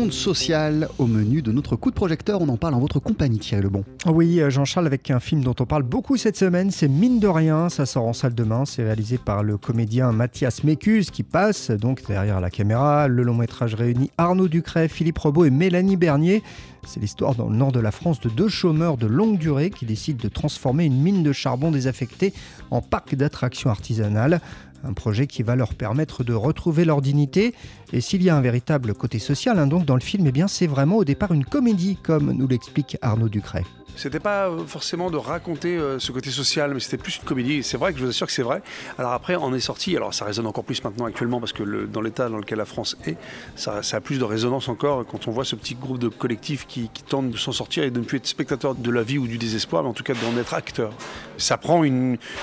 conte 0.00 0.12
social 0.14 0.88
au 0.98 1.06
menu 1.06 1.42
de 1.42 1.52
notre 1.52 1.76
coup 1.76 1.90
de 1.90 1.94
projecteur. 1.94 2.40
On 2.40 2.48
en 2.48 2.56
parle 2.56 2.72
en 2.72 2.78
votre 2.78 3.00
compagnie, 3.00 3.38
Thierry 3.38 3.62
Lebon. 3.64 3.84
Oui, 4.06 4.40
euh, 4.40 4.48
Jean-Charles, 4.48 4.86
avec 4.86 5.10
un 5.10 5.20
film 5.20 5.44
dont 5.44 5.54
on 5.60 5.66
parle 5.66 5.82
beaucoup 5.82 6.16
cette 6.16 6.38
semaine, 6.38 6.70
c'est 6.70 6.88
Mine 6.88 7.20
de 7.20 7.28
rien. 7.28 7.68
Ça 7.68 7.84
sort 7.84 8.06
en 8.06 8.14
salle 8.14 8.34
demain. 8.34 8.64
C'est 8.64 8.82
réalisé 8.82 9.18
par 9.18 9.42
le 9.42 9.58
comédien 9.58 10.10
Mathias 10.12 10.64
Mécus 10.64 11.10
qui 11.10 11.22
passe 11.22 11.70
donc 11.70 12.06
derrière 12.06 12.40
la 12.40 12.48
caméra. 12.48 13.08
Le 13.08 13.22
long 13.22 13.34
métrage 13.34 13.74
réunit 13.74 14.10
Arnaud 14.16 14.48
Ducret, 14.48 14.88
Philippe 14.88 15.18
Robot 15.18 15.44
et 15.44 15.50
Mélanie 15.50 15.96
Bernier. 15.96 16.42
C'est 16.86 17.00
l'histoire 17.00 17.34
dans 17.34 17.50
le 17.50 17.56
nord 17.56 17.72
de 17.72 17.80
la 17.80 17.90
France 17.90 18.20
de 18.20 18.30
deux 18.30 18.48
chômeurs 18.48 18.96
de 18.96 19.06
longue 19.06 19.36
durée 19.36 19.68
qui 19.68 19.84
décident 19.84 20.20
de 20.22 20.28
transformer 20.28 20.86
une 20.86 20.98
mine 20.98 21.22
de 21.22 21.32
charbon 21.32 21.70
désaffectée 21.70 22.32
en 22.70 22.80
parc 22.80 23.14
d'attractions 23.14 23.68
artisanales. 23.68 24.40
Un 24.84 24.92
projet 24.92 25.26
qui 25.26 25.42
va 25.42 25.56
leur 25.56 25.74
permettre 25.74 26.24
de 26.24 26.32
retrouver 26.32 26.84
leur 26.84 27.02
dignité. 27.02 27.54
Et 27.92 28.00
s'il 28.00 28.22
y 28.22 28.30
a 28.30 28.36
un 28.36 28.40
véritable 28.40 28.94
côté 28.94 29.18
social 29.18 29.58
hein, 29.58 29.66
dans 29.66 29.94
le 29.94 30.00
film, 30.00 30.26
eh 30.26 30.32
bien 30.32 30.48
c'est 30.48 30.66
vraiment 30.66 30.96
au 30.96 31.04
départ 31.04 31.32
une 31.32 31.44
comédie, 31.44 31.96
comme 32.02 32.32
nous 32.32 32.48
l'explique 32.48 32.96
Arnaud 33.02 33.28
Ducret. 33.28 33.64
C'était 33.96 34.20
pas 34.20 34.50
forcément 34.66 35.10
de 35.10 35.16
raconter 35.16 35.76
euh, 35.76 35.98
ce 35.98 36.12
côté 36.12 36.30
social, 36.30 36.72
mais 36.74 36.80
c'était 36.80 36.96
plus 36.96 37.16
une 37.18 37.24
comédie. 37.24 37.62
C'est 37.62 37.76
vrai 37.76 37.92
que 37.92 37.98
je 37.98 38.04
vous 38.04 38.10
assure 38.10 38.26
que 38.26 38.32
c'est 38.32 38.42
vrai. 38.42 38.62
Alors 38.98 39.12
après, 39.12 39.36
on 39.36 39.52
est 39.54 39.60
sorti. 39.60 39.96
Alors 39.96 40.14
ça 40.14 40.24
résonne 40.24 40.46
encore 40.46 40.64
plus 40.64 40.82
maintenant 40.82 41.06
actuellement 41.06 41.40
parce 41.40 41.52
que 41.52 41.86
dans 41.86 42.00
l'état 42.00 42.28
dans 42.28 42.38
lequel 42.38 42.58
la 42.58 42.64
France 42.64 42.96
est, 43.06 43.16
ça, 43.56 43.80
a 43.92 44.00
plus 44.00 44.18
de 44.18 44.24
résonance 44.24 44.68
encore 44.68 45.04
quand 45.06 45.28
on 45.28 45.30
voit 45.30 45.44
ce 45.44 45.56
petit 45.56 45.74
groupe 45.74 45.98
de 45.98 46.08
collectifs 46.08 46.66
qui, 46.66 46.90
tentent 47.08 47.30
de 47.30 47.36
s'en 47.36 47.52
sortir 47.52 47.84
et 47.84 47.90
de 47.90 47.98
ne 47.98 48.04
plus 48.04 48.18
être 48.18 48.26
spectateur 48.26 48.74
de 48.74 48.90
la 48.90 49.02
vie 49.02 49.18
ou 49.18 49.26
du 49.26 49.38
désespoir, 49.38 49.82
mais 49.82 49.88
en 49.88 49.94
tout 49.94 50.04
cas 50.04 50.14
d'en 50.14 50.38
être 50.38 50.54
acteur. 50.54 50.92
Ça 51.36 51.56
prend 51.56 51.82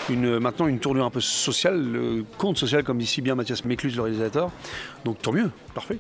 maintenant 0.10 0.68
une 0.68 0.80
tournure 0.80 1.06
un 1.06 1.10
peu 1.10 1.22
sociale, 1.22 1.82
le 1.82 2.26
conte 2.38 2.58
social, 2.58 2.84
comme 2.84 2.98
dit 2.98 3.06
si 3.06 3.22
bien 3.22 3.36
Mathias 3.36 3.66
Méclus, 3.66 3.92
le 3.92 4.02
réalisateur. 4.02 4.52
Donc 5.06 5.22
tant 5.22 5.32
mieux, 5.32 5.52
parfait. 5.74 6.00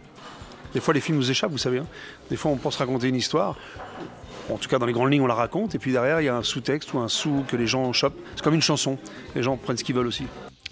Des 0.73 0.80
fois, 0.80 0.93
les 0.93 1.01
films 1.01 1.18
nous 1.18 1.32
échappent, 1.32 1.51
vous 1.51 1.57
savez. 1.57 1.79
Hein. 1.79 1.87
Des 2.29 2.35
fois, 2.35 2.51
on 2.51 2.57
pense 2.57 2.77
raconter 2.77 3.07
une 3.07 3.15
histoire 3.15 3.55
en 4.49 4.57
tout 4.57 4.70
cas 4.70 4.79
dans 4.79 4.85
les 4.85 4.93
grandes 4.93 5.12
lignes 5.12 5.21
on 5.21 5.27
la 5.27 5.34
raconte, 5.34 5.76
et 5.76 5.79
puis 5.79 5.91
derrière 5.91 6.21
il 6.21 6.26
y 6.26 6.29
a 6.29 6.35
un 6.35 6.43
sous-texte 6.43 6.93
ou 6.93 6.99
un 6.99 7.07
sous 7.07 7.43
que 7.48 7.55
les 7.55 7.68
gens 7.68 7.91
chopent. 7.93 8.18
C'est 8.35 8.43
comme 8.43 8.54
une 8.54 8.62
chanson, 8.62 8.98
les 9.35 9.43
gens 9.43 9.57
prennent 9.57 9.77
ce 9.77 9.84
qu'ils 9.84 9.96
veulent 9.96 10.07
aussi. 10.07 10.26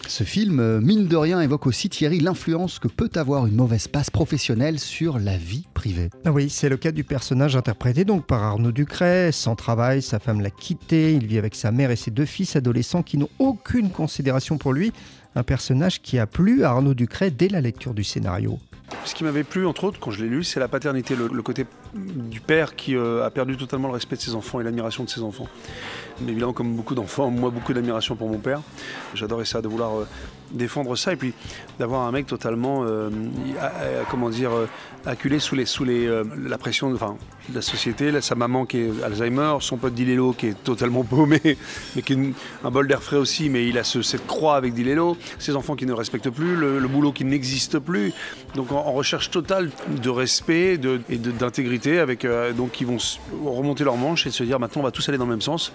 Ce 0.07 0.23
film, 0.23 0.59
euh, 0.59 0.79
mine 0.79 1.07
de 1.07 1.15
rien, 1.15 1.41
évoque 1.41 1.65
aussi 1.65 1.89
Thierry 1.89 2.19
l'influence 2.19 2.77
que 2.77 2.87
peut 2.87 3.09
avoir 3.15 3.47
une 3.47 3.55
mauvaise 3.55 3.87
passe 3.87 4.11
professionnelle 4.11 4.79
sur 4.79 5.17
la 5.17 5.35
vie 5.35 5.65
privée. 5.73 6.11
Ah 6.25 6.31
oui, 6.31 6.49
c'est 6.49 6.69
le 6.69 6.77
cas 6.77 6.91
du 6.91 7.03
personnage 7.03 7.55
interprété 7.55 8.05
donc 8.05 8.27
par 8.27 8.43
Arnaud 8.43 8.71
Ducret. 8.71 9.31
Sans 9.31 9.55
travail, 9.55 10.03
sa 10.03 10.19
femme 10.19 10.41
l'a 10.41 10.51
quitté, 10.51 11.13
il 11.13 11.25
vit 11.25 11.39
avec 11.39 11.55
sa 11.55 11.71
mère 11.71 11.89
et 11.89 11.95
ses 11.95 12.11
deux 12.11 12.25
fils 12.25 12.55
adolescents 12.55 13.01
qui 13.01 13.17
n'ont 13.17 13.29
aucune 13.39 13.89
considération 13.89 14.59
pour 14.59 14.73
lui. 14.73 14.93
Un 15.33 15.43
personnage 15.43 16.01
qui 16.03 16.19
a 16.19 16.27
plu 16.27 16.63
à 16.63 16.69
Arnaud 16.69 16.93
Ducret 16.93 17.31
dès 17.31 17.47
la 17.47 17.61
lecture 17.61 17.95
du 17.95 18.03
scénario. 18.03 18.59
Ce 19.03 19.15
qui 19.15 19.23
m'avait 19.23 19.43
plu, 19.43 19.65
entre 19.65 19.83
autres, 19.85 19.99
quand 19.99 20.11
je 20.11 20.23
l'ai 20.23 20.29
lu, 20.29 20.43
c'est 20.43 20.59
la 20.59 20.67
paternité, 20.67 21.15
le, 21.15 21.41
côté 21.41 21.65
du 21.93 22.39
père 22.39 22.75
qui 22.75 22.95
euh, 22.95 23.25
a 23.25 23.31
perdu 23.31 23.57
totalement 23.57 23.87
le 23.87 23.93
respect 23.95 24.15
de 24.15 24.21
ses 24.21 24.35
enfants 24.35 24.59
et 24.59 24.63
l'admiration 24.63 25.03
de 25.03 25.09
ses 25.09 25.21
enfants. 25.21 25.47
Mais 26.21 26.31
évidemment, 26.31 26.53
comme 26.53 26.75
beaucoup 26.75 26.93
d'enfants, 26.93 27.31
moi, 27.31 27.49
beaucoup 27.49 27.73
d'admiration 27.73 28.15
pour 28.15 28.29
mon 28.29 28.37
père. 28.37 28.61
J'adorais 29.15 29.45
ça, 29.45 29.61
de 29.61 29.67
vouloir 29.67 29.99
euh, 29.99 30.07
défendre 30.55 30.95
ça 30.95 31.13
et 31.13 31.15
puis 31.15 31.33
d'avoir 31.79 32.01
un 32.07 32.11
mec 32.11 32.27
totalement, 32.27 32.83
euh, 32.83 33.09
comment 34.09 34.29
dire, 34.29 34.51
acculé 35.05 35.39
sous, 35.39 35.55
les, 35.55 35.65
sous 35.65 35.83
les, 35.83 36.09
la 36.43 36.57
pression 36.57 36.89
de, 36.89 36.95
enfin, 36.95 37.17
la 37.53 37.61
société. 37.61 38.21
sa 38.21 38.35
maman 38.35 38.65
qui 38.65 38.79
est 38.79 39.03
Alzheimer, 39.03 39.57
son 39.59 39.77
pote 39.77 39.93
Dilello 39.93 40.33
qui 40.33 40.47
est 40.47 40.63
totalement 40.63 41.03
paumé, 41.03 41.39
mais 41.95 42.01
qui 42.01 42.13
est 42.13 42.19
un 42.63 42.71
bol 42.71 42.87
d'air 42.87 43.03
frais 43.03 43.17
aussi, 43.17 43.49
mais 43.49 43.67
il 43.67 43.77
a 43.77 43.83
ce, 43.83 44.01
cette 44.01 44.25
croix 44.25 44.55
avec 44.55 44.73
Dilello, 44.73 45.17
ses 45.39 45.55
enfants 45.55 45.75
qui 45.75 45.85
ne 45.85 45.93
respectent 45.93 46.29
plus, 46.29 46.55
le, 46.55 46.87
boulot 46.87 47.11
qui 47.11 47.25
n'existe 47.25 47.79
plus. 47.79 48.13
Donc 48.55 48.71
en, 48.71 48.91
recherche 48.93 49.29
totale 49.29 49.69
de 50.01 50.09
respect 50.09 50.79
et 51.09 51.17
d'intégrité, 51.17 51.99
avec 51.99 52.23
euh, 52.23 52.53
donc 52.53 52.71
qui 52.71 52.85
vont 52.85 52.97
remonter 53.43 53.83
leurs 53.83 53.97
manches 53.97 54.25
et 54.27 54.31
se 54.31 54.43
dire 54.43 54.59
maintenant 54.59 54.81
on 54.81 54.85
va 54.85 54.91
tous 54.91 55.07
aller 55.09 55.17
dans 55.17 55.25
le 55.25 55.31
même 55.31 55.41
sens. 55.41 55.73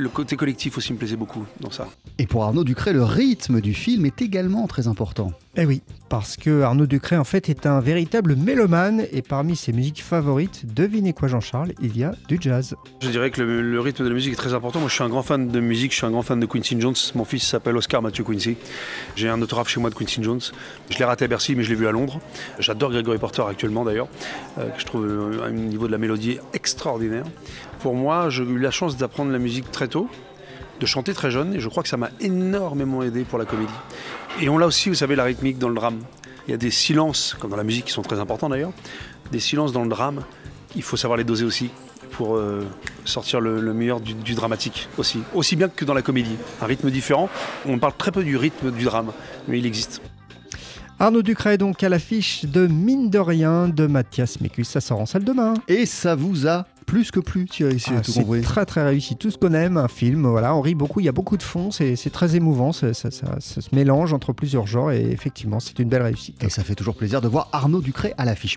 Le 0.00 0.08
côté 0.08 0.36
collectif 0.36 0.78
aussi 0.78 0.92
me 0.92 0.98
plaisait 0.98 1.16
beaucoup 1.16 1.44
dans 1.58 1.72
ça. 1.72 1.88
Et 2.18 2.28
pour 2.28 2.44
Arnaud 2.44 2.62
Ducret, 2.62 2.92
le 2.92 3.02
rythme 3.02 3.60
du 3.60 3.74
film 3.74 4.06
est 4.06 4.22
également 4.22 4.68
très 4.68 4.86
important. 4.86 5.32
Eh 5.56 5.66
oui, 5.66 5.82
parce 6.08 6.36
que 6.36 6.62
Arnaud 6.62 6.86
Ducret 6.86 7.16
en 7.16 7.24
fait 7.24 7.48
est 7.48 7.66
un 7.66 7.80
véritable 7.80 8.36
mélomane 8.36 9.04
et 9.10 9.22
parmi 9.22 9.56
ses 9.56 9.72
musiques 9.72 10.04
favorites, 10.04 10.72
devinez 10.72 11.12
quoi 11.14 11.26
Jean-Charles, 11.26 11.72
il 11.82 11.98
y 11.98 12.04
a 12.04 12.14
du 12.28 12.38
jazz. 12.40 12.76
Je 13.02 13.08
dirais 13.08 13.32
que 13.32 13.42
le, 13.42 13.60
le, 13.60 13.80
rythme 13.80 14.04
de 14.04 14.08
la 14.08 14.14
musique 14.14 14.34
est 14.34 14.36
très 14.36 14.54
important. 14.54 14.78
Moi 14.78 14.88
je 14.88 14.94
suis 14.94 15.02
un 15.02 15.08
grand 15.08 15.24
fan 15.24 15.48
de 15.48 15.58
musique, 15.58 15.90
je 15.90 15.96
suis 15.96 16.06
un 16.06 16.12
grand 16.12 16.22
fan 16.22 16.38
de 16.38 16.46
Quincy 16.46 16.80
Jones. 16.80 16.94
Mon 17.16 17.24
fils 17.24 17.44
s'appelle 17.44 17.76
Oscar 17.76 18.00
Mathieu 18.00 18.22
Quincy. 18.22 18.56
J'ai 19.16 19.28
un 19.28 19.42
autographe 19.42 19.68
chez 19.68 19.80
moi 19.80 19.90
de 19.90 19.96
Quincy 19.96 20.22
Jones. 20.22 20.40
Je 20.90 20.98
l'ai 20.98 21.04
raté 21.04 21.24
à 21.24 21.28
Bercy 21.28 21.56
mais 21.56 21.64
je 21.64 21.70
l'ai 21.70 21.74
vu 21.74 21.88
à 21.88 21.90
Londres. 21.90 22.20
J'adore 22.60 22.92
Gregory 22.92 23.18
Porter 23.18 23.42
actuellement 23.50 23.84
d'ailleurs, 23.84 24.08
euh, 24.58 24.68
que 24.70 24.80
je 24.80 24.86
trouve 24.86 25.40
à 25.42 25.46
un 25.46 25.50
niveau 25.50 25.88
de 25.88 25.92
la 25.92 25.98
mélodie 25.98 26.38
extraordinaire. 26.54 27.24
Pour 27.80 27.94
moi, 27.94 28.28
j'ai 28.30 28.42
eu 28.42 28.58
la 28.58 28.70
chance 28.70 28.96
d'apprendre 28.96 29.30
la 29.30 29.38
musique 29.38 29.70
très 29.70 29.88
tôt 29.88 30.08
de 30.80 30.86
chanter 30.86 31.12
très 31.12 31.30
jeune 31.30 31.54
et 31.54 31.60
je 31.60 31.68
crois 31.68 31.82
que 31.82 31.88
ça 31.88 31.96
m'a 31.96 32.10
énormément 32.20 33.02
aidé 33.02 33.24
pour 33.24 33.38
la 33.38 33.44
comédie. 33.44 33.72
Et 34.40 34.48
on 34.48 34.58
l'a 34.58 34.66
aussi, 34.66 34.88
vous 34.88 34.94
savez, 34.94 35.16
la 35.16 35.24
rythmique 35.24 35.58
dans 35.58 35.68
le 35.68 35.74
drame. 35.74 35.98
Il 36.46 36.52
y 36.52 36.54
a 36.54 36.56
des 36.56 36.70
silences, 36.70 37.36
comme 37.38 37.50
dans 37.50 37.56
la 37.56 37.64
musique 37.64 37.86
qui 37.86 37.92
sont 37.92 38.02
très 38.02 38.20
importants 38.20 38.48
d'ailleurs, 38.48 38.72
des 39.32 39.40
silences 39.40 39.72
dans 39.72 39.82
le 39.82 39.88
drame, 39.88 40.22
il 40.76 40.82
faut 40.82 40.96
savoir 40.96 41.16
les 41.16 41.24
doser 41.24 41.44
aussi 41.44 41.70
pour 42.12 42.36
euh, 42.36 42.64
sortir 43.04 43.40
le, 43.40 43.60
le 43.60 43.74
meilleur 43.74 44.00
du, 44.00 44.14
du, 44.14 44.34
dramatique 44.34 44.88
aussi. 44.96 45.20
Aussi 45.34 45.56
bien 45.56 45.68
que 45.68 45.84
dans 45.84 45.94
la 45.94 46.02
comédie. 46.02 46.36
Un 46.62 46.66
rythme 46.66 46.90
différent, 46.90 47.28
on 47.66 47.78
parle 47.78 47.94
très 47.98 48.12
peu 48.12 48.24
du 48.24 48.36
rythme 48.36 48.70
du 48.70 48.84
drame, 48.84 49.12
mais 49.46 49.58
il 49.58 49.66
existe. 49.66 50.00
Arnaud 50.98 51.22
Ducret 51.22 51.58
donc 51.58 51.82
à 51.82 51.88
l'affiche 51.88 52.44
de 52.44 52.66
Mine 52.66 53.10
de 53.10 53.18
rien 53.18 53.68
de 53.68 53.86
Mathias 53.86 54.40
Mécus, 54.40 54.68
ça 54.68 54.80
sort 54.80 55.00
en 55.00 55.06
salle 55.06 55.24
demain. 55.24 55.54
Et 55.68 55.86
ça 55.86 56.14
vous 56.14 56.48
a 56.48 56.66
plus 56.88 57.10
que 57.10 57.20
plus, 57.20 57.44
Thierry, 57.44 57.78
si 57.78 57.90
ah, 57.94 58.00
tout 58.00 58.12
C'est 58.12 58.40
très 58.40 58.64
très 58.64 58.82
réussi, 58.82 59.14
tout 59.14 59.30
ce 59.30 59.36
qu'on 59.36 59.52
aime, 59.52 59.76
un 59.76 59.88
film, 59.88 60.26
voilà, 60.26 60.54
on 60.54 60.62
rit 60.62 60.74
beaucoup, 60.74 61.00
il 61.00 61.06
y 61.06 61.08
a 61.08 61.12
beaucoup 61.12 61.36
de 61.36 61.42
fond, 61.42 61.70
c'est 61.70 62.10
très 62.10 62.34
émouvant, 62.34 62.72
ça, 62.72 62.94
ça, 62.94 63.10
ça, 63.10 63.36
ça, 63.40 63.60
se 63.60 63.74
mélange 63.74 64.14
entre 64.14 64.32
plusieurs 64.32 64.66
genres 64.66 64.90
et 64.90 65.02
effectivement 65.10 65.60
c'est 65.60 65.78
une 65.78 65.90
belle 65.90 66.02
réussite. 66.02 66.42
Et 66.42 66.48
ça 66.48 66.64
fait 66.64 66.74
toujours 66.74 66.94
plaisir 66.94 67.20
de 67.20 67.28
voir 67.28 67.50
Arnaud 67.52 67.82
Ducret 67.82 68.14
à 68.16 68.24
l'affiche. 68.24 68.56